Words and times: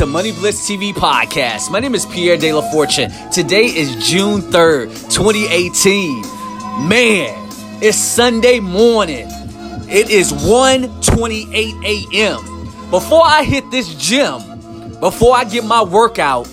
to 0.00 0.06
Money 0.06 0.32
Bliss 0.32 0.66
TV 0.66 0.94
podcast. 0.94 1.70
My 1.70 1.78
name 1.78 1.94
is 1.94 2.06
Pierre 2.06 2.38
De 2.38 2.54
La 2.54 2.62
Fortune. 2.72 3.10
Today 3.30 3.66
is 3.66 4.08
June 4.08 4.40
3rd, 4.40 4.88
2018. 5.14 6.22
Man, 6.88 7.36
it's 7.82 7.98
Sunday 7.98 8.60
morning. 8.60 9.26
It 9.90 10.08
is 10.08 10.32
1:28 10.32 12.14
a.m. 12.14 12.90
Before 12.90 13.20
I 13.22 13.42
hit 13.42 13.70
this 13.70 13.94
gym, 13.96 14.40
before 15.00 15.36
I 15.36 15.44
get 15.44 15.66
my 15.66 15.82
workout, 15.82 16.48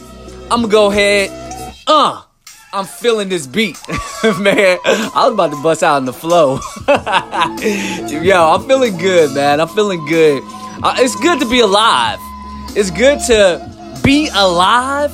I'm 0.52 0.64
gonna 0.64 0.68
go 0.68 0.92
ahead. 0.92 1.32
Uh, 1.88 2.24
I'm 2.74 2.84
feeling 2.84 3.30
this 3.30 3.48
beat, 3.48 3.78
man. 4.24 4.78
I 4.84 5.22
was 5.24 5.34
about 5.34 5.52
to 5.52 5.64
bust 5.64 5.84
out 5.84 6.00
in 6.00 6.06
the 6.06 6.12
flow. 6.12 6.60
Yo, 8.22 8.52
I'm 8.52 8.68
feeling 8.68 8.98
good, 8.98 9.34
man. 9.34 9.62
I'm 9.62 9.70
feeling 9.70 10.06
good. 10.06 10.44
Uh, 10.84 10.96
it's 10.98 11.16
good 11.16 11.40
to 11.40 11.50
be 11.50 11.62
alive. 11.62 12.20
It's 12.80 12.92
good 12.92 13.20
to 13.22 14.00
be 14.04 14.30
alive, 14.36 15.12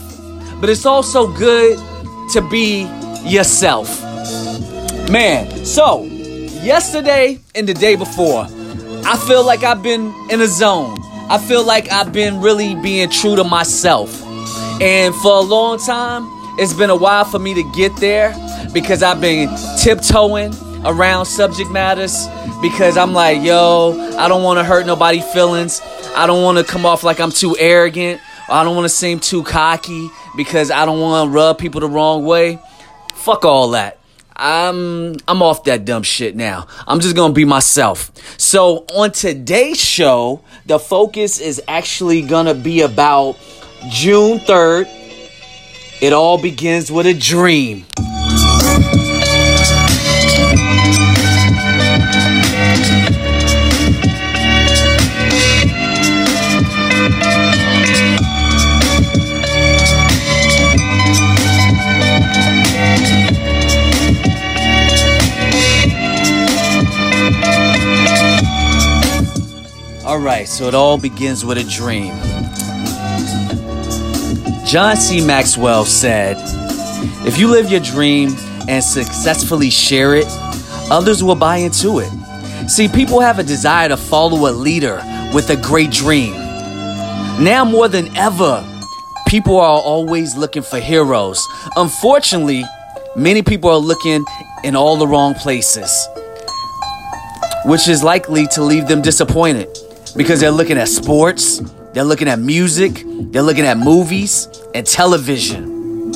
but 0.60 0.70
it's 0.70 0.86
also 0.86 1.32
good 1.32 1.80
to 2.34 2.42
be 2.50 2.82
yourself. 3.24 3.88
Man, 5.10 5.50
so 5.66 6.04
yesterday 6.04 7.40
and 7.56 7.66
the 7.66 7.74
day 7.74 7.96
before, 7.96 8.48
I 9.06 9.16
feel 9.16 9.46
like 9.46 9.64
I've 9.64 9.82
been 9.82 10.14
in 10.30 10.42
a 10.42 10.48
zone. 10.48 10.98
I 11.30 11.38
feel 11.38 11.64
like 11.64 11.90
I've 11.90 12.12
been 12.12 12.42
really 12.42 12.76
being 12.76 13.10
true 13.10 13.38
to 13.38 13.46
myself. 13.46 14.22
And 14.82 15.16
for 15.16 15.38
a 15.38 15.40
long 15.40 15.80
time, 15.80 16.28
it's 16.60 16.74
been 16.74 16.90
a 16.90 16.98
while 16.98 17.24
for 17.24 17.40
me 17.40 17.54
to 17.54 17.64
get 17.74 17.96
there 17.96 18.36
because 18.74 19.02
I've 19.02 19.22
been 19.22 19.48
tiptoeing 19.80 20.54
around 20.84 21.28
subject 21.28 21.72
matters 21.72 22.28
because 22.62 22.98
I'm 22.98 23.14
like, 23.14 23.42
yo, 23.42 24.16
I 24.18 24.28
don't 24.28 24.44
want 24.44 24.60
to 24.60 24.66
hurt 24.66 24.86
nobody's 24.86 25.24
feelings. 25.32 25.82
I 26.16 26.28
don't 26.28 26.44
want 26.44 26.58
to 26.60 26.64
come 26.64 26.86
off 26.86 27.04
like 27.04 27.20
I'm 27.20 27.32
too 27.32 27.56
arrogant. 27.58 28.22
I 28.50 28.64
don't 28.64 28.76
want 28.76 28.86
to 28.86 28.90
seem 28.90 29.20
too 29.20 29.44
cocky 29.44 30.10
because 30.36 30.70
I 30.70 30.86
don't 30.86 31.00
want 31.00 31.28
to 31.28 31.36
rub 31.36 31.58
people 31.58 31.82
the 31.82 31.88
wrong 31.88 32.26
way. 32.26 32.60
Fuck 33.16 33.46
all 33.46 33.72
that. 33.72 34.00
I'm 34.36 35.16
I'm 35.28 35.42
off 35.42 35.64
that 35.66 35.86
dumb 35.86 36.04
shit 36.04 36.36
now. 36.36 36.68
I'm 36.88 37.00
just 37.00 37.16
going 37.16 37.32
to 37.32 37.36
be 37.36 37.46
myself. 37.46 38.12
So, 38.40 38.86
on 38.94 39.12
today's 39.12 39.80
show, 39.80 40.42
the 40.66 40.80
focus 40.80 41.40
is 41.40 41.62
actually 41.68 42.24
going 42.24 42.48
to 42.48 42.56
be 42.56 42.82
about 42.82 43.38
June 43.90 44.40
3rd. 44.40 44.88
It 46.02 46.14
all 46.14 46.42
begins 46.42 46.92
with 46.92 47.06
a 47.06 47.14
dream. 47.14 47.86
Right, 70.24 70.48
so 70.48 70.68
it 70.68 70.74
all 70.74 70.98
begins 70.98 71.44
with 71.44 71.58
a 71.58 71.64
dream. 71.64 72.14
John 74.66 74.96
C. 74.96 75.24
Maxwell 75.24 75.86
said, 75.86 76.38
If 77.28 77.38
you 77.38 77.50
live 77.50 77.70
your 77.70 77.82
dream 77.82 78.36
and 78.68 78.84
successfully 78.84 79.70
share 79.70 80.16
it, 80.16 80.26
others 80.90 81.24
will 81.24 81.36
buy 81.36 81.58
into 81.58 82.00
it. 82.00 82.10
See, 82.70 82.88
people 82.88 83.20
have 83.20 83.38
a 83.38 83.44
desire 83.44 83.90
to 83.90 83.98
follow 83.98 84.50
a 84.50 84.54
leader 84.54 84.96
with 85.34 85.50
a 85.50 85.58
great 85.58 85.92
dream. 85.92 86.32
Now 87.44 87.66
more 87.66 87.90
than 87.90 88.16
ever, 88.16 88.66
people 89.28 89.60
are 89.60 89.82
always 89.82 90.38
looking 90.38 90.64
for 90.64 90.80
heroes. 90.80 91.46
Unfortunately, 91.76 92.64
many 93.16 93.42
people 93.42 93.70
are 93.70 93.78
looking 93.78 94.24
in 94.64 94.76
all 94.76 94.96
the 94.96 95.08
wrong 95.08 95.34
places, 95.34 96.08
which 97.66 97.90
is 97.90 98.02
likely 98.04 98.48
to 98.48 98.64
leave 98.64 98.88
them 98.88 99.02
disappointed 99.02 99.83
because 100.16 100.40
they're 100.40 100.52
looking 100.52 100.78
at 100.78 100.88
sports, 100.88 101.62
they're 101.94 102.04
looking 102.04 102.28
at 102.28 102.40
music, 102.40 103.04
they're 103.06 103.42
looking 103.42 103.66
at 103.66 103.78
movies 103.78 104.48
and 104.74 104.86
television. 104.86 106.12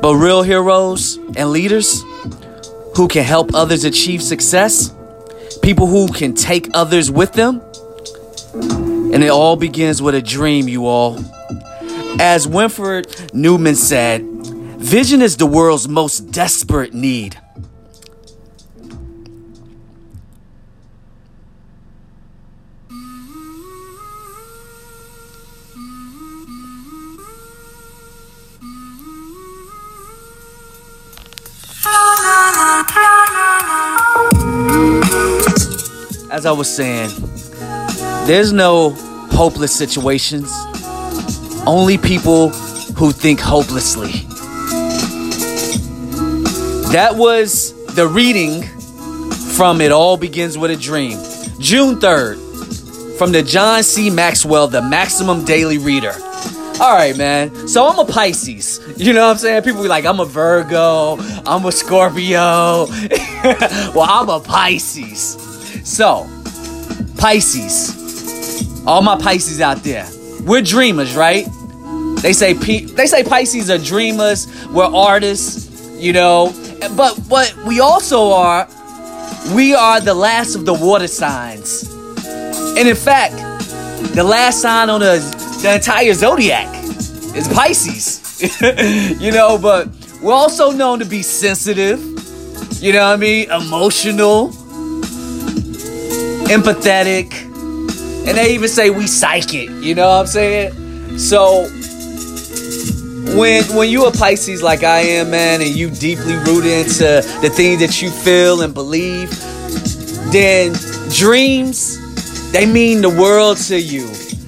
But 0.00 0.16
real 0.16 0.42
heroes 0.42 1.16
and 1.36 1.50
leaders 1.50 2.02
who 2.96 3.08
can 3.08 3.24
help 3.24 3.54
others 3.54 3.84
achieve 3.84 4.22
success, 4.22 4.94
people 5.62 5.86
who 5.86 6.08
can 6.08 6.34
take 6.34 6.68
others 6.74 7.10
with 7.10 7.32
them, 7.32 7.60
and 8.54 9.22
it 9.22 9.30
all 9.30 9.56
begins 9.56 10.00
with 10.00 10.14
a 10.14 10.22
dream, 10.22 10.68
you 10.68 10.86
all. 10.86 11.18
As 12.20 12.46
Winford 12.46 13.06
Newman 13.34 13.76
said, 13.76 14.22
vision 14.22 15.22
is 15.22 15.36
the 15.36 15.46
world's 15.46 15.88
most 15.88 16.30
desperate 16.32 16.94
need. 16.94 17.38
As 36.32 36.46
I 36.46 36.52
was 36.52 36.74
saying, 36.74 37.10
there's 38.26 38.54
no 38.54 38.96
hopeless 39.32 39.76
situations, 39.76 40.50
only 41.66 41.98
people 41.98 42.48
who 42.96 43.12
think 43.12 43.38
hopelessly. 43.38 44.12
That 46.90 47.16
was 47.16 47.74
the 47.96 48.08
reading 48.08 48.62
from 49.56 49.82
It 49.82 49.92
All 49.92 50.16
Begins 50.16 50.56
with 50.56 50.70
a 50.70 50.76
Dream, 50.76 51.18
June 51.58 51.96
3rd, 51.96 53.18
from 53.18 53.32
the 53.32 53.42
John 53.42 53.82
C. 53.82 54.08
Maxwell, 54.08 54.68
the 54.68 54.80
Maxwell 54.80 55.42
Daily 55.42 55.76
Reader. 55.76 56.14
All 56.80 56.94
right, 56.94 57.14
man. 57.14 57.68
So 57.68 57.86
I'm 57.86 57.98
a 57.98 58.06
Pisces. 58.06 58.80
You 58.96 59.12
know 59.12 59.26
what 59.26 59.32
I'm 59.32 59.36
saying? 59.36 59.64
People 59.64 59.82
be 59.82 59.88
like, 59.88 60.06
I'm 60.06 60.18
a 60.18 60.24
Virgo, 60.24 61.18
I'm 61.44 61.66
a 61.66 61.72
Scorpio. 61.72 62.86
well, 63.94 64.06
I'm 64.08 64.30
a 64.30 64.40
Pisces. 64.40 65.41
So, 65.92 66.26
Pisces. 67.18 68.82
All 68.86 69.02
my 69.02 69.18
Pisces 69.20 69.60
out 69.60 69.82
there. 69.82 70.08
We're 70.40 70.62
dreamers, 70.62 71.14
right? 71.14 71.46
They 72.22 72.32
say 72.32 72.54
they 72.54 73.06
say 73.06 73.22
Pisces 73.22 73.68
are 73.68 73.76
dreamers, 73.76 74.48
we're 74.70 74.86
artists, 74.86 75.86
you 75.98 76.14
know. 76.14 76.54
But 76.96 77.18
what 77.28 77.54
we 77.66 77.80
also 77.80 78.30
are, 78.30 78.66
we 79.54 79.74
are 79.74 80.00
the 80.00 80.14
last 80.14 80.54
of 80.54 80.64
the 80.64 80.72
water 80.72 81.08
signs. 81.08 81.82
And 82.24 82.88
in 82.88 82.96
fact, 82.96 83.34
the 84.14 84.24
last 84.24 84.62
sign 84.62 84.88
on 84.88 85.00
the, 85.00 85.18
the 85.60 85.74
entire 85.74 86.14
zodiac 86.14 86.74
is 87.36 87.46
Pisces. 87.48 88.40
you 89.20 89.30
know, 89.30 89.58
but 89.58 89.90
we're 90.22 90.32
also 90.32 90.70
known 90.70 91.00
to 91.00 91.04
be 91.04 91.20
sensitive, 91.20 92.00
you 92.82 92.94
know 92.94 93.10
what 93.10 93.12
I 93.12 93.16
mean? 93.16 93.50
Emotional, 93.50 94.54
empathetic, 96.52 97.32
and 98.26 98.36
they 98.36 98.54
even 98.54 98.68
say 98.68 98.90
we 98.90 99.06
psychic, 99.06 99.70
you 99.70 99.94
know 99.94 100.08
what 100.08 100.20
I'm 100.20 100.26
saying? 100.26 101.18
So 101.18 101.66
when 103.36 103.64
when 103.76 103.88
you 103.88 104.06
a 104.06 104.12
Pisces 104.12 104.62
like 104.62 104.82
I 104.82 105.00
am, 105.00 105.30
man, 105.30 105.60
and 105.62 105.70
you 105.70 105.90
deeply 105.90 106.34
rooted 106.34 106.86
into 106.86 107.22
the 107.40 107.50
things 107.50 107.80
that 107.80 108.02
you 108.02 108.10
feel 108.10 108.62
and 108.62 108.74
believe, 108.74 109.30
then 110.32 110.74
dreams 111.10 112.02
they 112.52 112.66
mean 112.66 113.00
the 113.00 113.08
world 113.08 113.56
to 113.68 113.80
you. 113.80 114.06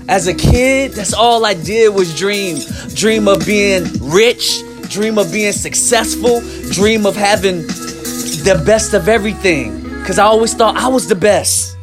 As 0.08 0.26
a 0.26 0.34
kid, 0.34 0.92
that's 0.92 1.14
all 1.14 1.46
I 1.46 1.54
did 1.54 1.94
was 1.94 2.14
dream. 2.14 2.58
Dream 2.94 3.26
of 3.26 3.46
being 3.46 3.84
rich, 4.00 4.60
dream 4.90 5.16
of 5.16 5.32
being 5.32 5.52
successful, 5.52 6.42
dream 6.70 7.06
of 7.06 7.16
having 7.16 7.62
the 7.62 8.62
best 8.66 8.92
of 8.92 9.08
everything. 9.08 9.80
Because 10.00 10.18
I 10.18 10.24
always 10.24 10.52
thought 10.52 10.76
I 10.76 10.88
was 10.88 11.08
the 11.08 11.14
best. 11.14 11.73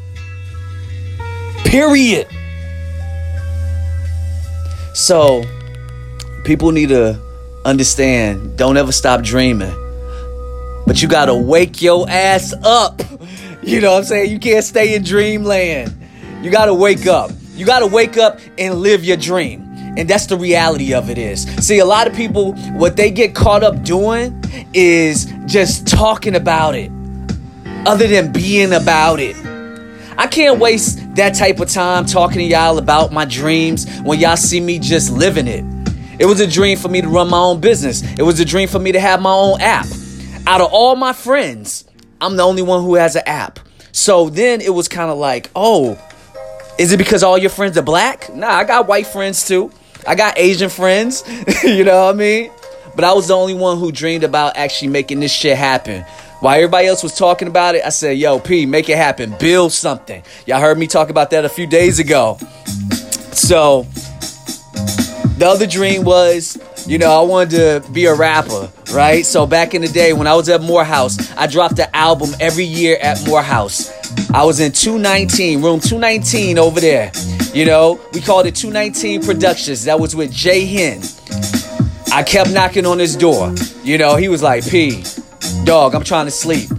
Period. 1.72 2.28
So, 4.94 5.42
people 6.44 6.74
need 6.74 6.90
to 6.90 7.18
understand 7.64 8.58
don't 8.58 8.76
ever 8.76 8.92
stop 8.92 9.24
dreaming. 9.24 9.74
But 10.86 11.02
you 11.02 11.08
gotta 11.08 11.34
wake 11.34 11.82
your 11.82 12.10
ass 12.10 12.54
up. 12.64 13.02
You 13.64 13.80
know 13.80 13.92
what 13.92 14.00
I'm 14.00 14.04
saying? 14.06 14.32
You 14.32 14.40
can't 14.40 14.66
stay 14.66 14.96
in 14.96 15.04
dreamland. 15.04 15.96
You 16.42 16.50
gotta 16.50 16.74
wake 16.74 17.06
up. 17.06 17.30
You 17.54 17.64
gotta 17.64 17.86
wake 17.86 18.18
up 18.18 18.40
and 18.58 18.82
live 18.82 19.06
your 19.06 19.18
dream. 19.18 19.62
And 19.96 20.10
that's 20.10 20.26
the 20.26 20.36
reality 20.36 20.96
of 20.96 21.12
it 21.12 21.20
is. 21.20 21.44
See, 21.64 21.78
a 21.78 21.86
lot 21.86 22.08
of 22.08 22.16
people, 22.16 22.54
what 22.72 22.98
they 22.98 23.12
get 23.12 23.36
caught 23.36 23.64
up 23.64 23.84
doing 23.84 24.44
is 24.74 25.32
just 25.46 25.88
talking 25.88 26.36
about 26.36 26.74
it, 26.74 26.92
other 27.86 28.08
than 28.08 28.32
being 28.32 28.74
about 28.74 29.20
it. 29.20 29.36
I 30.22 30.28
can't 30.28 30.60
waste 30.60 31.16
that 31.16 31.34
type 31.34 31.60
of 31.60 31.68
time 31.68 32.06
talking 32.06 32.38
to 32.38 32.44
y'all 32.44 32.78
about 32.78 33.12
my 33.12 33.26
dreams 33.26 33.90
when 34.02 34.20
y'all 34.20 34.38
see 34.38 34.62
me 34.62 34.78
just 34.78 35.12
living 35.12 35.48
it. 35.48 35.66
It 36.20 36.28
was 36.28 36.40
a 36.40 36.46
dream 36.46 36.78
for 36.78 36.90
me 36.90 37.02
to 37.02 37.08
run 37.08 37.28
my 37.28 37.40
own 37.40 37.60
business. 37.60 38.04
It 38.04 38.22
was 38.22 38.40
a 38.40 38.46
dream 38.46 38.68
for 38.70 38.78
me 38.78 38.92
to 38.92 39.00
have 39.00 39.20
my 39.20 39.34
own 39.34 39.60
app. 39.62 39.88
Out 40.46 40.62
of 40.62 40.72
all 40.72 40.96
my 40.96 41.12
friends, 41.12 41.86
I'm 42.22 42.36
the 42.36 42.44
only 42.44 42.62
one 42.62 42.84
who 42.84 42.94
has 42.94 43.16
an 43.16 43.24
app. 43.26 43.60
So 43.94 44.30
then 44.30 44.62
it 44.62 44.72
was 44.72 44.88
kind 44.88 45.10
of 45.10 45.18
like, 45.18 45.50
oh, 45.56 46.00
is 46.78 46.92
it 46.92 46.98
because 46.98 47.24
all 47.24 47.40
your 47.40 47.50
friends 47.50 47.76
are 47.80 47.82
black? 47.82 48.32
Nah, 48.32 48.48
I 48.48 48.64
got 48.64 48.88
white 48.88 49.08
friends 49.08 49.48
too. 49.48 49.72
I 50.08 50.14
got 50.14 50.38
Asian 50.38 50.70
friends. 50.70 51.24
you 51.64 51.84
know 51.84 52.06
what 52.06 52.14
I 52.14 52.18
mean? 52.20 52.52
But 52.96 53.06
I 53.06 53.14
was 53.14 53.30
the 53.30 53.34
only 53.34 53.56
one 53.56 53.80
who 53.80 53.92
dreamed 53.92 54.24
about 54.24 54.56
actually 54.56 54.90
making 54.90 55.20
this 55.20 55.34
shit 55.34 55.58
happen. 55.58 56.06
While 56.42 56.56
everybody 56.56 56.88
else 56.88 57.04
was 57.04 57.16
talking 57.16 57.48
about 57.48 57.76
it, 57.76 57.86
I 57.86 57.90
said, 57.90 58.18
yo, 58.18 58.40
P, 58.40 58.66
make 58.66 58.90
it 58.90 58.98
happen. 58.98 59.36
Build 59.40 59.72
something. 59.72 60.24
Y'all 60.48 60.60
heard 60.60 60.76
me 60.76 60.88
talk 60.88 61.12
about 61.12 61.30
that 61.30 61.46
a 61.46 61.50
few 61.50 61.68
days 61.68 62.00
ago. 62.00 62.40
So, 63.32 63.84
the 65.38 65.46
other 65.48 65.68
dream 65.68 66.04
was, 66.04 66.58
you 66.88 66.98
know, 66.98 67.12
I 67.12 67.24
wanted 67.24 67.84
to 67.84 67.92
be 67.92 68.06
a 68.06 68.16
rapper, 68.16 68.72
right? 68.92 69.24
So, 69.24 69.46
back 69.46 69.76
in 69.76 69.84
the 69.84 69.88
day 69.88 70.14
when 70.14 70.26
I 70.26 70.34
was 70.34 70.50
at 70.50 70.64
Morehouse, 70.64 71.32
I 71.38 71.46
dropped 71.46 71.78
an 71.78 71.90
album 71.94 72.32
every 72.40 72.66
year 72.66 72.98
at 73.04 73.24
Morehouse. 73.28 73.92
I 74.32 74.44
was 74.44 74.60
in 74.60 74.72
219, 74.72 75.62
room 75.62 75.80
219 75.80 76.58
over 76.58 76.80
there. 76.80 77.12
You 77.54 77.66
know, 77.66 78.02
we 78.14 78.20
called 78.20 78.48
it 78.48 78.56
219 78.56 79.22
Productions. 79.22 79.84
That 79.84 80.00
was 80.00 80.16
with 80.16 80.32
Jay 80.32 80.66
Hen. 80.66 81.04
I 82.12 82.24
kept 82.24 82.50
knocking 82.50 82.88
on 82.88 82.98
his 82.98 83.16
door. 83.16 83.54
You 83.84 84.00
know, 84.00 84.16
he 84.16 84.28
was 84.28 84.42
like, 84.42 84.68
P, 84.68 85.04
dog, 85.66 85.96
I'm 85.96 86.04
trying 86.04 86.26
to 86.26 86.32
sleep. 86.32 86.70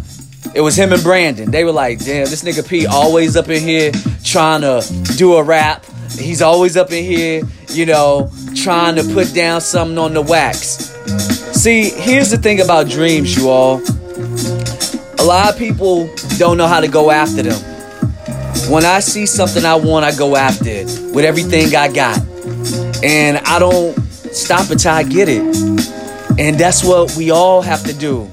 It 0.55 0.61
was 0.61 0.77
him 0.77 0.93
and 0.93 1.03
Brandon. 1.03 1.51
They 1.51 1.65
were 1.65 1.73
like, 1.73 1.99
damn, 2.05 2.27
this 2.27 2.43
nigga 2.43 2.69
P 2.69 2.87
always 2.87 3.37
up 3.37 3.49
in 3.49 3.63
here 3.63 3.91
trying 4.23 4.61
to 4.61 4.85
do 5.17 5.35
a 5.35 5.43
rap. 5.43 5.85
He's 6.11 6.43
always 6.43 6.77
up 6.77 6.93
in 6.93 7.05
here, 7.05 7.43
you 7.71 7.87
know, 7.87 8.31
trying 8.55 8.97
to 8.97 9.03
put 9.15 9.33
down 9.35 9.61
something 9.61 9.97
on 9.97 10.13
the 10.13 10.21
wax. 10.21 10.91
See, 11.59 11.91
here's 11.91 12.31
the 12.31 12.37
thing 12.37 12.61
about 12.61 12.89
dreams, 12.89 13.37
you 13.37 13.49
all. 13.49 13.81
A 15.19 15.25
lot 15.25 15.53
of 15.53 15.59
people 15.59 16.11
don't 16.37 16.59
know 16.59 16.67
how 16.67 16.81
to 16.81 16.89
go 16.89 17.11
after 17.11 17.43
them. 17.43 17.61
When 18.71 18.85
I 18.85 19.01
see 19.01 19.27
something 19.27 19.65
I 19.65 19.77
want, 19.77 20.05
I 20.05 20.15
go 20.15 20.37
after 20.37 20.69
it 20.69 20.87
with 21.15 21.25
everything 21.25 21.75
I 21.75 21.91
got. 21.91 22.19
And 23.03 23.39
I 23.39 23.59
don't 23.59 23.99
stop 24.35 24.71
until 24.71 24.93
I 24.93 25.03
get 25.03 25.29
it. 25.29 25.43
And 26.39 26.59
that's 26.59 26.85
what 26.85 27.15
we 27.17 27.31
all 27.31 27.63
have 27.63 27.85
to 27.85 27.95
do. 27.95 28.31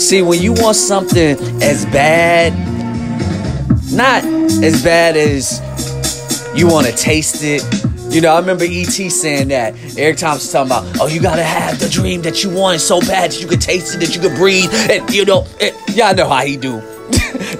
See, 0.00 0.22
when 0.22 0.40
you 0.40 0.54
want 0.54 0.76
something 0.76 1.36
as 1.62 1.84
bad, 1.84 2.54
not 3.92 4.24
as 4.64 4.82
bad 4.82 5.14
as 5.14 5.60
you 6.56 6.66
want 6.66 6.86
to 6.86 6.92
taste 6.96 7.44
it. 7.44 7.62
You 8.12 8.22
know, 8.22 8.34
I 8.34 8.40
remember 8.40 8.64
E.T. 8.64 9.10
saying 9.10 9.48
that. 9.48 9.74
Eric 9.98 10.16
Thomas 10.16 10.50
talking 10.50 10.72
about, 10.72 11.00
oh, 11.00 11.06
you 11.06 11.20
gotta 11.20 11.44
have 11.44 11.78
the 11.78 11.88
dream 11.88 12.22
that 12.22 12.42
you 12.42 12.48
want 12.48 12.80
so 12.80 12.98
bad 13.00 13.32
that 13.32 13.42
you 13.42 13.46
could 13.46 13.60
taste 13.60 13.94
it, 13.94 13.98
that 13.98 14.16
you 14.16 14.22
could 14.22 14.34
breathe, 14.36 14.70
and 14.90 15.08
you 15.14 15.26
know, 15.26 15.46
it, 15.60 15.74
y'all 15.94 16.14
know 16.14 16.28
how 16.28 16.46
he 16.46 16.56
do. 16.56 16.80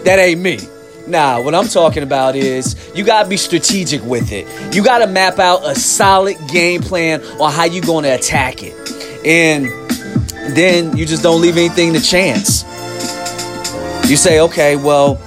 that 0.04 0.16
ain't 0.19 0.40
me. 0.40 0.58
Nah, 1.06 1.43
what 1.43 1.54
I'm 1.54 1.69
talking 1.69 2.02
about 2.02 2.36
is 2.36 2.90
you 2.96 3.04
gotta 3.04 3.28
be 3.28 3.36
strategic 3.36 4.02
with 4.02 4.32
it. 4.32 4.75
You 4.75 4.82
gotta 4.82 5.06
map 5.06 5.38
out 5.38 5.64
a 5.66 5.75
solid 5.75 6.38
game 6.50 6.81
plan 6.81 7.22
on 7.38 7.52
how 7.52 7.64
you 7.64 7.82
gonna 7.82 8.14
attack 8.14 8.62
it. 8.62 8.75
And 9.26 9.66
then 10.54 10.96
you 10.96 11.06
just 11.06 11.22
don't 11.22 11.40
leave 11.40 11.56
anything 11.56 11.92
to 11.92 12.00
chance. 12.00 12.64
You 14.08 14.16
say, 14.16 14.40
okay, 14.40 14.76
well, 14.76 15.19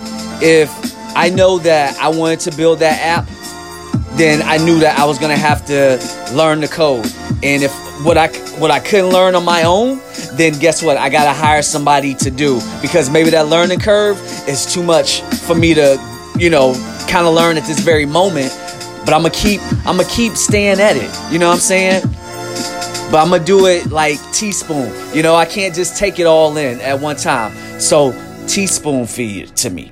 if 0.42 0.70
I 1.16 1.30
know 1.30 1.60
that 1.60 1.98
I 2.00 2.10
wanted 2.10 2.42
to 2.42 2.52
build 2.58 2.80
that 2.80 3.00
app, 3.00 3.28
then 4.18 4.42
I 4.42 4.58
knew 4.58 4.80
that 4.80 5.00
I 5.00 5.06
was 5.06 5.18
gonna 5.18 5.38
have 5.38 5.66
to 5.68 6.00
learn 6.34 6.62
the 6.62 6.68
code. 6.68 7.06
And 7.42 7.64
if 7.64 7.72
what 8.04 8.18
I 8.18 8.28
what 8.60 8.72
I 8.72 8.80
couldn't 8.80 9.10
learn 9.10 9.36
on 9.36 9.46
my 9.46 9.64
own, 9.64 10.00
then 10.34 10.60
guess 10.60 10.84
what? 10.84 10.98
I 10.98 11.10
gotta 11.10 11.32
hire 11.32 11.62
somebody 11.62 12.14
to 12.16 12.32
do 12.32 12.60
because 12.82 13.10
maybe 13.10 13.30
that 13.32 13.48
learning 13.48 13.80
curve 13.80 14.20
is 14.48 14.72
too 14.72 14.84
much 14.84 15.22
for 15.22 15.56
me 15.56 15.74
to, 15.74 15.98
you 16.38 16.50
know, 16.50 16.74
kind 17.08 17.26
of 17.26 17.34
learn 17.34 17.58
at 17.58 17.64
this 17.64 17.80
very 17.80 18.06
moment. 18.06 18.52
But 19.06 19.14
I'm 19.14 19.22
gonna 19.22 19.32
keep 19.32 19.62
I'm 19.86 19.98
gonna 19.98 20.06
keep 20.06 20.34
staying 20.34 20.80
at 20.80 20.96
it. 20.96 21.32
You 21.32 21.40
know 21.40 21.48
what 21.48 21.56
I'm 21.56 21.60
saying? 21.60 22.04
But 23.14 23.22
I'm 23.22 23.30
gonna 23.30 23.46
do 23.46 23.68
it 23.68 23.92
like 23.92 24.18
teaspoon. 24.32 24.92
You 25.16 25.22
know, 25.22 25.36
I 25.36 25.46
can't 25.46 25.76
just 25.76 26.00
take 26.00 26.18
it 26.18 26.26
all 26.26 26.58
in 26.58 26.82
at 26.82 27.00
one 27.00 27.16
time. 27.16 27.54
So 27.80 28.12
teaspoon 28.48 29.06
feed 29.06 29.56
to 29.58 29.70
me. 29.70 29.92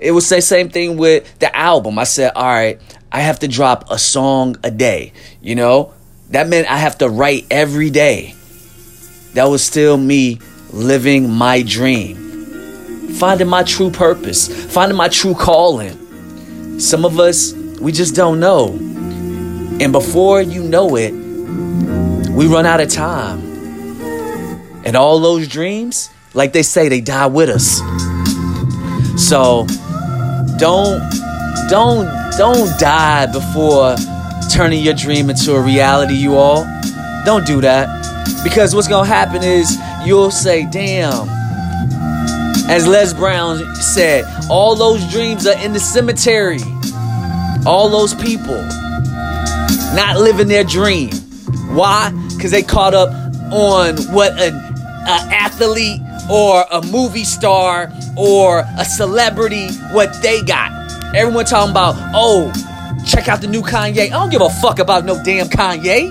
It 0.00 0.10
was 0.10 0.28
the 0.28 0.42
same 0.42 0.68
thing 0.68 0.96
with 0.96 1.38
the 1.38 1.56
album. 1.56 1.96
I 1.96 2.02
said, 2.02 2.32
all 2.34 2.42
right, 2.42 2.80
I 3.12 3.20
have 3.20 3.38
to 3.38 3.46
drop 3.46 3.88
a 3.88 4.00
song 4.00 4.56
a 4.64 4.72
day. 4.72 5.12
You 5.40 5.54
know, 5.54 5.94
that 6.30 6.48
meant 6.48 6.68
I 6.68 6.78
have 6.78 6.98
to 6.98 7.08
write 7.08 7.46
every 7.52 7.88
day. 7.88 8.34
That 9.34 9.44
was 9.44 9.62
still 9.62 9.96
me 9.96 10.40
living 10.72 11.30
my 11.30 11.62
dream, 11.62 12.16
finding 13.10 13.46
my 13.46 13.62
true 13.62 13.92
purpose, 13.92 14.48
finding 14.74 14.98
my 14.98 15.06
true 15.06 15.34
calling. 15.34 16.80
Some 16.80 17.04
of 17.04 17.20
us, 17.20 17.52
we 17.80 17.92
just 17.92 18.16
don't 18.16 18.40
know. 18.40 18.70
And 19.80 19.92
before 19.92 20.42
you 20.42 20.64
know 20.64 20.96
it, 20.96 21.14
we 22.36 22.46
run 22.46 22.66
out 22.66 22.80
of 22.80 22.90
time. 22.90 23.40
And 24.84 24.94
all 24.94 25.18
those 25.20 25.48
dreams, 25.48 26.10
like 26.34 26.52
they 26.52 26.62
say, 26.62 26.88
they 26.88 27.00
die 27.00 27.26
with 27.26 27.48
us. 27.48 27.78
So 29.20 29.66
don't 30.58 31.00
don't 31.70 32.06
don't 32.36 32.78
die 32.78 33.26
before 33.32 33.96
turning 34.52 34.84
your 34.84 34.94
dream 34.94 35.30
into 35.30 35.54
a 35.54 35.60
reality, 35.60 36.14
you 36.14 36.36
all. 36.36 36.64
Don't 37.24 37.46
do 37.46 37.62
that. 37.62 37.88
Because 38.44 38.74
what's 38.74 38.86
gonna 38.86 39.08
happen 39.08 39.42
is 39.42 39.76
you'll 40.04 40.30
say, 40.30 40.66
damn. 40.70 41.28
As 42.68 42.86
Les 42.86 43.14
Brown 43.14 43.58
said, 43.76 44.24
all 44.50 44.74
those 44.74 45.10
dreams 45.10 45.46
are 45.46 45.58
in 45.64 45.72
the 45.72 45.80
cemetery. 45.80 46.60
All 47.64 47.88
those 47.88 48.14
people 48.14 48.62
not 49.94 50.18
living 50.18 50.48
their 50.48 50.64
dream. 50.64 51.10
Why? 51.74 52.12
Because 52.46 52.62
they 52.62 52.62
caught 52.62 52.94
up 52.94 53.08
on 53.50 53.96
what 54.14 54.30
an, 54.40 54.54
athlete 55.08 56.00
or 56.30 56.64
a 56.70 56.80
movie 56.86 57.24
star 57.24 57.92
or 58.16 58.64
a 58.78 58.84
celebrity, 58.84 59.66
what 59.90 60.16
they 60.22 60.42
got. 60.42 60.70
Everyone 61.12 61.44
talking 61.44 61.72
about, 61.72 61.96
oh, 62.14 62.52
check 63.04 63.26
out 63.26 63.40
the 63.40 63.48
new 63.48 63.62
Kanye. 63.62 63.98
I 63.98 64.08
don't 64.10 64.30
give 64.30 64.42
a 64.42 64.48
fuck 64.48 64.78
about 64.78 65.04
no 65.04 65.20
damn 65.24 65.48
Kanye. 65.48 66.10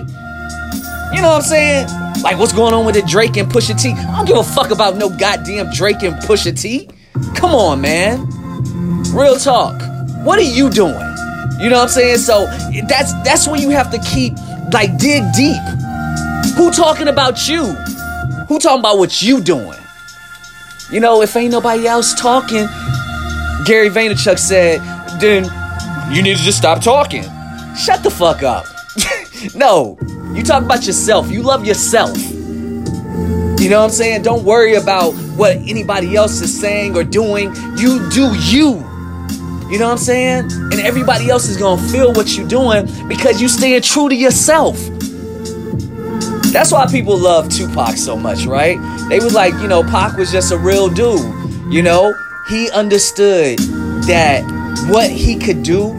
You 1.16 1.22
know 1.22 1.30
what 1.30 1.38
I'm 1.38 1.42
saying? 1.42 1.88
Like 2.22 2.38
what's 2.38 2.52
going 2.52 2.74
on 2.74 2.86
with 2.86 2.96
the 2.96 3.04
Drake 3.04 3.38
and 3.38 3.50
Pusha 3.50 3.82
T? 3.82 3.92
I 3.92 4.18
don't 4.18 4.26
give 4.26 4.36
a 4.36 4.44
fuck 4.44 4.72
about 4.72 4.98
no 4.98 5.08
goddamn 5.08 5.72
Drake 5.72 6.04
and 6.04 6.16
Pusha 6.16 6.60
T. 6.60 6.90
Come 7.34 7.52
on, 7.52 7.80
man. 7.80 8.28
Real 9.14 9.38
talk. 9.38 9.82
What 10.26 10.38
are 10.38 10.42
you 10.42 10.70
doing? 10.70 11.16
You 11.62 11.70
know 11.70 11.78
what 11.78 11.84
I'm 11.84 11.88
saying? 11.88 12.18
So 12.18 12.46
that's 12.90 13.14
that's 13.24 13.48
when 13.48 13.62
you 13.62 13.70
have 13.70 13.90
to 13.92 14.00
keep 14.00 14.34
like 14.74 14.98
dig 14.98 15.24
deep. 15.34 15.85
Who 16.56 16.72
talking 16.72 17.08
about 17.08 17.48
you? 17.48 17.66
Who 18.48 18.60
talking 18.60 18.80
about 18.80 18.98
what 18.98 19.22
you 19.22 19.42
doing? 19.42 19.80
You 20.92 21.00
know, 21.00 21.22
if 21.22 21.36
ain't 21.36 21.52
nobody 21.52 21.88
else 21.88 22.14
talking, 22.14 22.66
Gary 23.66 23.90
Vaynerchuk 23.90 24.40
said, 24.40 24.80
then 25.20 25.46
you 26.14 26.22
need 26.22 26.38
to 26.38 26.44
just 26.44 26.58
stop 26.58 26.82
talking. 26.82 27.24
Shut 27.76 28.04
the 28.04 28.10
fuck 28.10 28.44
up. 28.44 28.66
no, 29.56 29.98
you 30.34 30.44
talk 30.44 30.64
about 30.64 30.86
yourself. 30.86 31.30
You 31.30 31.42
love 31.42 31.66
yourself. 31.66 32.18
You 32.18 33.70
know 33.70 33.80
what 33.80 33.86
I'm 33.86 33.90
saying? 33.90 34.22
Don't 34.22 34.44
worry 34.44 34.76
about 34.76 35.12
what 35.36 35.58
anybody 35.58 36.16
else 36.16 36.40
is 36.40 36.58
saying 36.58 36.96
or 36.96 37.04
doing. 37.04 37.54
You 37.78 38.08
do 38.12 38.34
you. 38.36 38.76
You 39.70 39.80
know 39.80 39.88
what 39.88 39.94
I'm 39.94 39.98
saying? 39.98 40.52
And 40.52 40.76
everybody 40.76 41.30
else 41.30 41.50
is 41.50 41.58
gonna 41.58 41.82
feel 41.90 42.14
what 42.14 42.38
you're 42.38 42.48
doing 42.48 42.88
because 43.08 43.42
you 43.42 43.48
staying 43.50 43.82
true 43.82 44.08
to 44.08 44.16
yourself. 44.16 44.78
That's 46.56 46.72
why 46.72 46.88
people 46.88 47.18
love 47.18 47.50
Tupac 47.50 47.98
so 47.98 48.16
much, 48.16 48.46
right? 48.46 48.78
They 49.10 49.20
was 49.20 49.34
like, 49.34 49.54
you 49.56 49.68
know, 49.68 49.84
Pac 49.84 50.16
was 50.16 50.32
just 50.32 50.54
a 50.54 50.58
real 50.58 50.88
dude. 50.88 51.20
You 51.70 51.82
know, 51.82 52.14
he 52.48 52.72
understood 52.72 53.60
that 54.08 54.42
what 54.88 55.12
he 55.12 55.38
could 55.38 55.64
do 55.64 55.90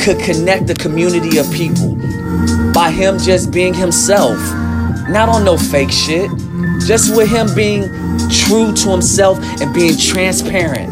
could 0.00 0.18
connect 0.20 0.68
the 0.68 0.74
community 0.74 1.36
of 1.36 1.52
people 1.52 1.96
by 2.72 2.90
him 2.90 3.18
just 3.18 3.52
being 3.52 3.74
himself. 3.74 4.38
Not 5.10 5.28
on 5.28 5.44
no 5.44 5.58
fake 5.58 5.92
shit. 5.92 6.30
Just 6.86 7.14
with 7.14 7.28
him 7.28 7.54
being 7.54 7.82
true 8.30 8.72
to 8.72 8.88
himself 8.88 9.38
and 9.60 9.74
being 9.74 9.98
transparent. 9.98 10.88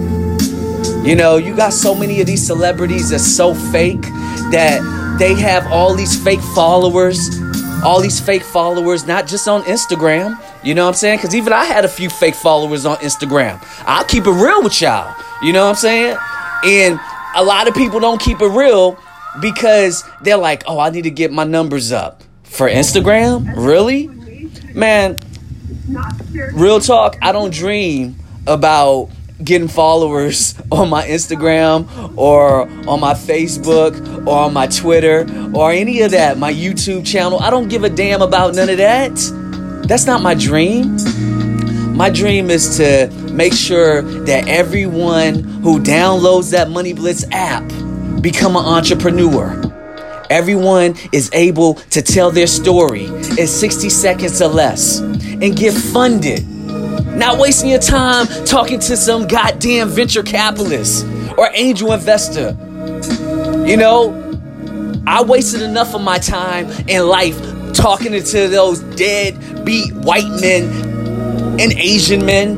You 1.06 1.16
know, 1.16 1.38
you 1.38 1.56
got 1.56 1.72
so 1.72 1.94
many 1.94 2.20
of 2.20 2.26
these 2.26 2.46
celebrities 2.46 3.08
that's 3.08 3.26
so 3.26 3.54
fake 3.54 4.02
that 4.52 5.16
they 5.18 5.34
have 5.34 5.66
all 5.72 5.94
these 5.94 6.22
fake 6.22 6.42
followers, 6.54 7.37
all 7.84 8.00
these 8.00 8.20
fake 8.20 8.42
followers, 8.42 9.06
not 9.06 9.26
just 9.26 9.46
on 9.48 9.62
Instagram. 9.62 10.40
You 10.64 10.74
know 10.74 10.84
what 10.84 10.88
I'm 10.88 10.94
saying? 10.94 11.18
Because 11.18 11.34
even 11.34 11.52
I 11.52 11.64
had 11.64 11.84
a 11.84 11.88
few 11.88 12.10
fake 12.10 12.34
followers 12.34 12.84
on 12.84 12.96
Instagram. 12.98 13.64
I'll 13.86 14.04
keep 14.04 14.26
it 14.26 14.30
real 14.30 14.62
with 14.62 14.80
y'all. 14.80 15.14
You 15.42 15.52
know 15.52 15.64
what 15.64 15.70
I'm 15.70 15.76
saying? 15.76 16.16
And 16.64 17.00
a 17.36 17.42
lot 17.44 17.68
of 17.68 17.74
people 17.74 18.00
don't 18.00 18.20
keep 18.20 18.40
it 18.40 18.48
real 18.48 18.98
because 19.40 20.04
they're 20.22 20.36
like, 20.36 20.64
oh, 20.66 20.78
I 20.78 20.90
need 20.90 21.02
to 21.02 21.10
get 21.10 21.32
my 21.32 21.44
numbers 21.44 21.92
up 21.92 22.22
for 22.42 22.68
Instagram. 22.68 23.54
Really, 23.56 24.08
man. 24.74 25.16
Real 26.52 26.80
talk. 26.80 27.16
I 27.22 27.32
don't 27.32 27.52
dream 27.52 28.16
about 28.46 29.10
getting 29.42 29.68
followers 29.68 30.54
on 30.72 30.90
my 30.90 31.06
Instagram 31.06 32.16
or 32.16 32.62
on 32.88 33.00
my 33.00 33.14
Facebook 33.14 34.26
or 34.26 34.38
on 34.38 34.52
my 34.52 34.66
Twitter 34.66 35.26
or 35.54 35.70
any 35.70 36.02
of 36.02 36.10
that, 36.10 36.38
my 36.38 36.52
YouTube 36.52 37.06
channel. 37.06 37.38
I 37.38 37.50
don't 37.50 37.68
give 37.68 37.84
a 37.84 37.90
damn 37.90 38.22
about 38.22 38.54
none 38.54 38.68
of 38.68 38.78
that. 38.78 39.14
That's 39.86 40.06
not 40.06 40.22
my 40.22 40.34
dream. 40.34 40.96
My 41.96 42.10
dream 42.10 42.50
is 42.50 42.76
to 42.76 43.10
make 43.32 43.52
sure 43.52 44.02
that 44.02 44.46
everyone 44.48 45.42
who 45.42 45.80
downloads 45.80 46.52
that 46.52 46.70
Money 46.70 46.92
Bliss 46.92 47.24
app 47.32 47.66
become 48.20 48.56
an 48.56 48.64
entrepreneur. 48.64 49.62
Everyone 50.30 50.94
is 51.12 51.30
able 51.32 51.74
to 51.74 52.02
tell 52.02 52.30
their 52.30 52.46
story 52.46 53.06
in 53.06 53.46
60 53.46 53.88
seconds 53.88 54.42
or 54.42 54.48
less 54.48 55.00
and 55.00 55.56
get 55.56 55.72
funded 55.72 56.46
not 57.06 57.38
wasting 57.38 57.70
your 57.70 57.78
time 57.78 58.26
talking 58.44 58.78
to 58.80 58.96
some 58.96 59.26
goddamn 59.26 59.88
venture 59.88 60.22
capitalist 60.22 61.06
or 61.36 61.50
angel 61.54 61.92
investor. 61.92 62.56
You 63.66 63.76
know, 63.76 64.24
I 65.06 65.22
wasted 65.22 65.62
enough 65.62 65.94
of 65.94 66.02
my 66.02 66.18
time 66.18 66.70
in 66.88 67.06
life 67.06 67.38
talking 67.74 68.12
to 68.12 68.48
those 68.48 68.80
dead 68.96 69.64
beat 69.64 69.94
white 69.94 70.28
men 70.40 70.64
and 71.60 71.72
Asian 71.72 72.24
men 72.24 72.56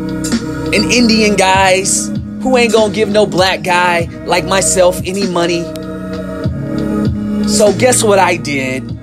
and 0.73 0.92
Indian 0.92 1.37
guys 1.37 2.09
who 2.42 2.56
ain't 2.56 2.73
gonna 2.73 2.92
give 2.92 3.09
no 3.09 3.26
black 3.26 3.62
guy 3.62 4.09
like 4.26 4.44
myself 4.44 5.00
any 5.04 5.26
money. 5.28 5.62
So, 7.47 7.76
guess 7.76 8.02
what 8.02 8.18
I 8.18 8.37
did? 8.37 8.97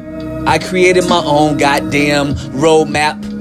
I 0.47 0.59
created 0.59 1.07
my 1.09 1.21
own 1.23 1.57
goddamn 1.57 2.33
roadmap 2.55 3.36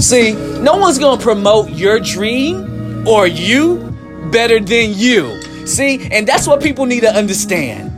See, 0.00 0.32
no 0.60 0.76
one's 0.78 0.98
gonna 0.98 1.20
promote 1.20 1.70
your 1.70 2.00
dream 2.00 3.06
or 3.06 3.26
you 3.26 3.78
better 4.30 4.58
than 4.58 4.94
you. 4.94 5.40
See, 5.66 6.08
and 6.10 6.26
that's 6.26 6.46
what 6.46 6.62
people 6.62 6.86
need 6.86 7.00
to 7.00 7.14
understand. 7.14 7.90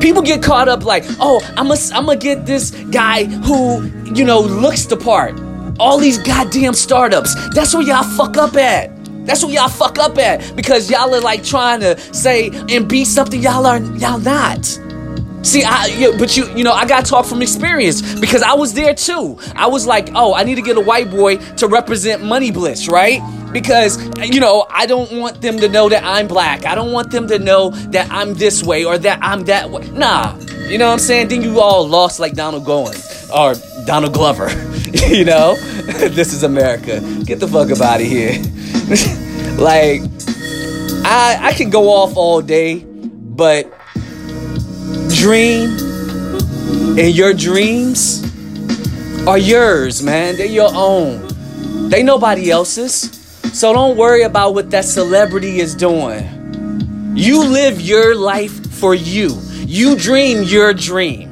People 0.00 0.22
get 0.22 0.42
caught 0.42 0.68
up 0.68 0.84
like, 0.84 1.04
oh, 1.18 1.40
I'm 1.56 1.68
gonna 1.68 1.80
I'm 1.92 2.18
get 2.18 2.44
this 2.46 2.70
guy 2.90 3.24
who, 3.24 3.84
you 4.14 4.24
know, 4.24 4.40
looks 4.40 4.84
the 4.86 4.96
part. 4.96 5.34
All 5.80 5.98
these 5.98 6.18
goddamn 6.18 6.74
startups. 6.74 7.34
That's 7.54 7.72
where 7.74 7.82
y'all 7.82 8.02
fuck 8.02 8.36
up 8.36 8.56
at. 8.56 8.94
That's 9.24 9.42
what 9.42 9.52
y'all 9.52 9.68
fuck 9.68 9.98
up 9.98 10.18
at 10.18 10.56
because 10.56 10.90
y'all 10.90 11.14
are 11.14 11.20
like 11.20 11.42
trying 11.44 11.80
to 11.80 11.98
say 12.14 12.50
and 12.68 12.88
be 12.88 13.04
something 13.04 13.40
y'all 13.42 13.66
are 13.66 13.78
y'all 13.78 14.18
not. 14.18 14.78
See, 15.48 15.64
I, 15.64 15.86
yeah, 15.86 16.10
but 16.18 16.36
you, 16.36 16.46
you 16.54 16.62
know, 16.62 16.72
I 16.72 16.86
got 16.86 17.06
talk 17.06 17.24
from 17.24 17.40
experience 17.40 18.20
because 18.20 18.42
I 18.42 18.52
was 18.52 18.74
there 18.74 18.92
too. 18.92 19.38
I 19.56 19.66
was 19.66 19.86
like, 19.86 20.10
oh, 20.14 20.34
I 20.34 20.44
need 20.44 20.56
to 20.56 20.62
get 20.62 20.76
a 20.76 20.80
white 20.82 21.10
boy 21.10 21.38
to 21.38 21.68
represent 21.68 22.22
Money 22.22 22.50
Bliss, 22.50 22.86
right? 22.86 23.22
Because, 23.50 23.96
you 24.18 24.40
know, 24.40 24.66
I 24.68 24.84
don't 24.84 25.10
want 25.10 25.40
them 25.40 25.56
to 25.60 25.68
know 25.70 25.88
that 25.88 26.04
I'm 26.04 26.28
black. 26.28 26.66
I 26.66 26.74
don't 26.74 26.92
want 26.92 27.10
them 27.10 27.28
to 27.28 27.38
know 27.38 27.70
that 27.70 28.10
I'm 28.10 28.34
this 28.34 28.62
way 28.62 28.84
or 28.84 28.98
that 28.98 29.20
I'm 29.22 29.46
that 29.46 29.70
way. 29.70 29.88
Nah, 29.92 30.38
you 30.66 30.76
know 30.76 30.88
what 30.88 30.92
I'm 30.92 30.98
saying? 30.98 31.28
Then 31.28 31.40
you 31.40 31.62
all 31.62 31.88
lost 31.88 32.20
like 32.20 32.34
Donald 32.34 32.66
Gowan 32.66 32.98
or 33.34 33.54
Donald 33.86 34.12
Glover. 34.12 34.50
you 35.08 35.24
know, 35.24 35.54
this 36.10 36.34
is 36.34 36.42
America. 36.42 37.00
Get 37.24 37.40
the 37.40 37.48
fuck 37.48 37.70
up 37.70 37.80
out 37.80 38.02
of 38.02 38.06
here. 38.06 38.32
like, 39.56 40.02
I 41.06 41.38
I 41.40 41.52
can 41.54 41.70
go 41.70 41.88
off 41.88 42.18
all 42.18 42.42
day, 42.42 42.84
but 42.84 43.72
dream 45.18 45.70
and 46.96 47.12
your 47.12 47.34
dreams 47.34 48.22
are 49.26 49.36
yours, 49.36 50.00
man. 50.00 50.36
They're 50.36 50.46
your 50.46 50.70
own. 50.72 51.26
They 51.90 52.04
nobody 52.04 52.50
else's. 52.50 53.10
So 53.52 53.72
don't 53.72 53.96
worry 53.96 54.22
about 54.22 54.54
what 54.54 54.70
that 54.70 54.84
celebrity 54.84 55.58
is 55.58 55.74
doing. 55.74 57.16
You 57.16 57.44
live 57.44 57.80
your 57.80 58.14
life 58.14 58.72
for 58.74 58.94
you. 58.94 59.36
You 59.66 59.96
dream 59.96 60.44
your 60.44 60.72
dream. 60.72 61.26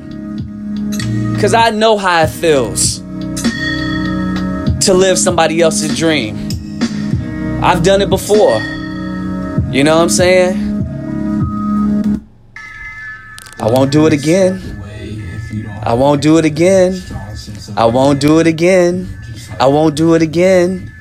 Cause 1.40 1.54
I 1.54 1.70
know 1.70 1.96
how 1.96 2.22
it 2.22 2.30
feels 2.30 2.98
to 4.84 4.94
live 4.94 5.16
somebody 5.16 5.60
else's 5.60 5.96
dream. 5.96 6.36
I've 7.62 7.84
done 7.84 8.02
it 8.02 8.10
before. 8.10 8.58
You 9.70 9.84
know 9.84 9.96
what 9.96 10.02
I'm 10.02 10.08
saying? 10.08 10.75
I 13.58 13.70
won't 13.70 13.90
do 13.90 14.06
it 14.06 14.12
again. 14.12 14.60
I 15.82 15.94
won't 15.94 16.20
do 16.20 16.36
it 16.38 16.44
again. 16.44 17.02
I 17.76 17.86
won't 17.86 18.20
do 18.20 18.38
it 18.38 18.46
again. 18.46 19.08
I 19.58 19.66
won't 19.66 19.96
do 19.96 20.14
it 20.14 20.22
again. 20.22 20.92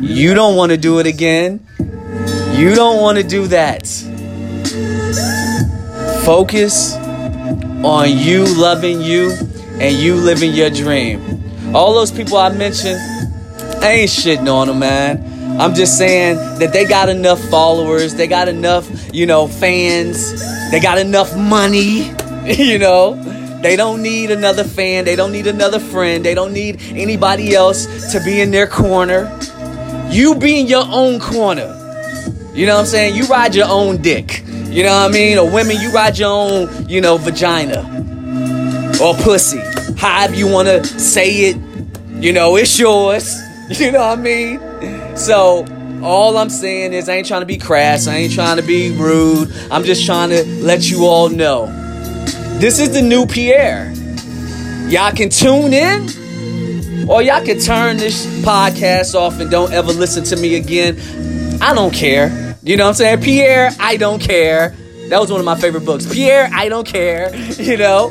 You 0.00 0.34
don't 0.34 0.56
want 0.56 0.70
to 0.72 0.76
do 0.76 0.98
it 0.98 1.06
again. 1.06 1.66
You 2.54 2.74
don't 2.74 3.00
want 3.00 3.18
to 3.18 3.24
do 3.24 3.46
that. 3.48 3.86
Focus 6.24 6.96
on 6.96 8.16
you 8.16 8.44
loving 8.46 9.00
you 9.00 9.32
and 9.80 9.96
you 9.96 10.16
living 10.16 10.52
your 10.52 10.70
dream. 10.70 11.74
All 11.74 11.94
those 11.94 12.10
people 12.10 12.36
I 12.36 12.50
mentioned, 12.50 12.98
I 13.82 13.92
ain't 13.92 14.10
shitting 14.10 14.52
on 14.52 14.66
them, 14.66 14.80
man. 14.80 15.24
I'm 15.58 15.74
just 15.74 15.98
saying 15.98 16.36
that 16.58 16.72
they 16.72 16.84
got 16.84 17.08
enough 17.08 17.40
followers, 17.50 18.14
they 18.14 18.26
got 18.26 18.48
enough, 18.48 18.88
you 19.12 19.26
know, 19.26 19.46
fans, 19.46 20.70
they 20.70 20.80
got 20.80 20.98
enough 20.98 21.36
money, 21.36 22.12
you 22.44 22.78
know. 22.78 23.14
They 23.62 23.76
don't 23.76 24.00
need 24.02 24.30
another 24.30 24.64
fan, 24.64 25.04
they 25.04 25.16
don't 25.16 25.32
need 25.32 25.46
another 25.46 25.78
friend, 25.78 26.24
they 26.24 26.34
don't 26.34 26.54
need 26.54 26.80
anybody 26.80 27.54
else 27.54 28.10
to 28.12 28.20
be 28.24 28.40
in 28.40 28.50
their 28.50 28.66
corner. 28.66 29.30
You 30.10 30.34
be 30.34 30.60
in 30.60 30.66
your 30.66 30.86
own 30.86 31.20
corner. 31.20 31.76
You 32.54 32.66
know 32.66 32.74
what 32.74 32.80
I'm 32.80 32.86
saying? 32.86 33.16
You 33.16 33.26
ride 33.26 33.54
your 33.54 33.68
own 33.68 34.00
dick. 34.00 34.42
You 34.46 34.82
know 34.82 34.94
what 34.94 35.10
I 35.10 35.12
mean? 35.12 35.36
Or 35.36 35.50
women, 35.50 35.80
you 35.80 35.90
ride 35.92 36.18
your 36.18 36.30
own, 36.30 36.88
you 36.88 37.00
know, 37.00 37.18
vagina 37.18 37.80
or 39.02 39.14
pussy. 39.14 39.60
However 39.96 40.34
you 40.34 40.48
want 40.48 40.68
to 40.68 40.84
say 40.84 41.50
it, 41.50 41.56
you 42.22 42.32
know, 42.32 42.56
it's 42.56 42.78
yours. 42.78 43.36
You 43.78 43.92
know 43.92 44.00
what 44.00 44.18
I 44.18 44.20
mean? 44.20 45.16
So 45.16 45.64
all 46.02 46.36
I'm 46.36 46.50
saying 46.50 46.92
is 46.92 47.08
I 47.08 47.14
ain't 47.14 47.26
trying 47.28 47.42
to 47.42 47.46
be 47.46 47.56
crass. 47.56 48.08
I 48.08 48.16
ain't 48.16 48.32
trying 48.32 48.56
to 48.56 48.64
be 48.64 48.90
rude. 48.90 49.52
I'm 49.70 49.84
just 49.84 50.04
trying 50.04 50.30
to 50.30 50.44
let 50.62 50.90
you 50.90 51.06
all 51.06 51.28
know. 51.28 51.66
This 52.58 52.80
is 52.80 52.92
the 52.92 53.00
new 53.00 53.26
Pierre. 53.26 53.92
Y'all 54.88 55.12
can 55.12 55.30
tune 55.30 55.72
in 55.72 57.08
or 57.08 57.22
y'all 57.22 57.44
can 57.44 57.60
turn 57.60 57.98
this 57.98 58.26
podcast 58.42 59.14
off 59.14 59.38
and 59.38 59.48
don't 59.50 59.72
ever 59.72 59.92
listen 59.92 60.24
to 60.24 60.36
me 60.36 60.56
again. 60.56 60.98
I 61.62 61.72
don't 61.72 61.94
care. 61.94 62.56
You 62.64 62.76
know 62.76 62.84
what 62.84 62.88
I'm 62.88 62.94
saying? 62.94 63.20
Pierre, 63.22 63.70
I 63.78 63.96
don't 63.98 64.20
care. 64.20 64.74
That 65.10 65.20
was 65.20 65.30
one 65.30 65.38
of 65.38 65.46
my 65.46 65.56
favorite 65.56 65.84
books. 65.84 66.12
Pierre, 66.12 66.50
I 66.52 66.68
don't 66.68 66.86
care. 66.86 67.32
You 67.60 67.76
know? 67.76 68.10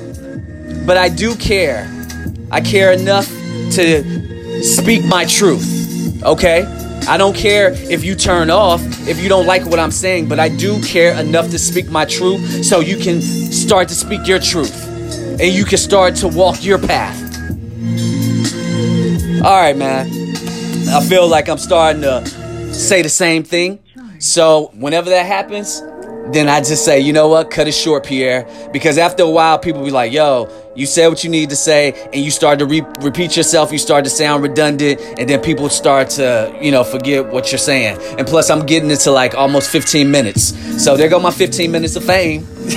But 0.86 0.96
I 0.96 1.10
do 1.10 1.36
care. 1.36 1.86
I 2.50 2.62
care 2.62 2.94
enough 2.94 3.28
to 3.74 4.29
speak 4.64 5.06
my 5.06 5.26
truth. 5.26 6.24
Okay? 6.24 6.64
I 7.08 7.18
don't 7.18 7.36
care 7.36 7.72
if 7.92 8.04
you 8.04 8.14
turn 8.14 8.50
off, 8.50 8.82
if 9.08 9.22
you 9.22 9.30
don't 9.30 9.46
like 9.46 9.66
what 9.66 9.80
I'm 9.80 9.92
saying, 9.92 10.28
but 10.28 10.40
I 10.40 10.50
do 10.50 10.82
care 10.84 11.20
enough 11.20 11.50
to 11.52 11.60
speak 11.60 11.90
my 11.90 12.06
truth 12.06 12.64
so 12.64 12.82
you 12.82 12.98
can 12.98 13.22
start 13.22 13.88
to 13.90 13.96
speak 13.96 14.28
your 14.28 14.40
truth 14.40 14.88
and 15.40 15.54
you 15.54 15.66
can 15.66 15.78
start 15.78 16.16
to 16.18 16.28
walk 16.28 16.64
your 16.64 16.78
path. 16.78 17.18
All 19.44 19.56
right, 19.56 19.76
man. 19.76 20.08
I 20.90 21.02
feel 21.08 21.28
like 21.28 21.48
I'm 21.48 21.58
starting 21.58 22.02
to 22.02 22.26
say 22.74 23.02
the 23.02 23.10
same 23.10 23.44
thing. 23.44 23.80
So, 24.20 24.72
whenever 24.76 25.10
that 25.12 25.26
happens, 25.26 25.82
then 26.34 26.50
I 26.50 26.60
just 26.60 26.86
say, 26.86 27.00
you 27.00 27.14
know 27.14 27.28
what, 27.28 27.52
cut 27.52 27.68
it 27.68 27.74
short, 27.74 28.06
Pierre. 28.06 28.48
Because 28.72 28.98
after 28.98 29.24
a 29.24 29.30
while, 29.30 29.60
people 29.60 29.84
be 29.84 29.92
like, 29.92 30.12
yo, 30.12 30.50
you 30.76 30.86
said 30.86 31.08
what 31.08 31.24
you 31.24 31.30
need 31.30 31.50
to 31.50 31.56
say, 31.56 31.92
and 32.14 32.24
you 32.24 32.32
start 32.32 32.60
to 32.60 32.66
re- 32.66 32.86
repeat 33.02 33.36
yourself, 33.36 33.72
you 33.72 33.78
start 33.78 34.04
to 34.06 34.10
sound 34.10 34.44
redundant, 34.44 35.02
and 35.18 35.30
then 35.30 35.42
people 35.42 35.70
start 35.70 36.10
to, 36.12 36.58
you 36.62 36.72
know, 36.72 36.84
forget 36.84 37.28
what 37.28 37.52
you're 37.52 37.60
saying. 37.60 37.98
And 38.18 38.28
plus, 38.28 38.50
I'm 38.50 38.66
getting 38.66 38.90
into 38.90 39.12
like 39.12 39.36
almost 39.36 39.70
15 39.70 40.10
minutes. 40.10 40.84
So 40.84 40.96
there 40.96 41.10
go 41.10 41.20
my 41.20 41.32
15 41.32 41.72
minutes 41.72 41.96
of 41.96 42.04
fame. 42.04 42.48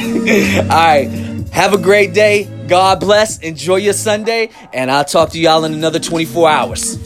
All 0.62 0.68
right. 0.68 1.08
Have 1.52 1.74
a 1.74 1.78
great 1.78 2.14
day. 2.14 2.48
God 2.66 2.98
bless. 3.00 3.38
Enjoy 3.40 3.76
your 3.76 3.92
Sunday. 3.92 4.50
And 4.72 4.90
I'll 4.90 5.04
talk 5.04 5.30
to 5.30 5.38
y'all 5.38 5.64
in 5.64 5.74
another 5.74 5.98
24 5.98 6.48
hours. 6.48 6.96